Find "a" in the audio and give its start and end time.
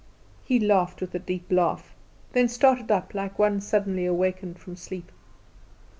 1.03-1.19